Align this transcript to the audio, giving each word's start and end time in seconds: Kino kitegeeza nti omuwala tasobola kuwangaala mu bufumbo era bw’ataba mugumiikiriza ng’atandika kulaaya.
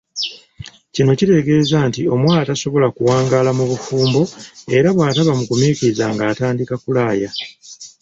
Kino 0.93 1.11
kitegeeza 1.19 1.77
nti 1.89 2.01
omuwala 2.13 2.41
tasobola 2.49 2.87
kuwangaala 2.95 3.51
mu 3.57 3.65
bufumbo 3.71 4.21
era 4.77 4.87
bw’ataba 4.95 5.31
mugumiikiriza 5.39 6.05
ng’atandika 6.13 6.73
kulaaya. 6.83 7.29